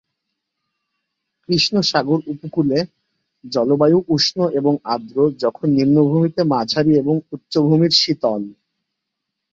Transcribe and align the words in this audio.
কৃষ্ণ 1.49 1.75
সাগর 1.81 2.19
উপকূলে 2.27 2.77
জলবায়ু 3.43 3.99
উষ্ণ 4.07 4.37
এবং 4.59 4.73
আর্দ্র, 4.85 5.17
যখন 5.43 5.67
নিম্নভূমিতে 5.77 6.41
মাঝারি 6.53 6.91
এবং 6.97 7.15
উচ্চভূমির 7.31 7.93
শীতল। 8.01 8.41